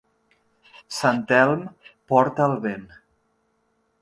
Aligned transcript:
Sant 0.99 1.21
Elm 1.41 1.61
porta 2.15 2.49
el 2.53 2.57
vent. 2.65 2.89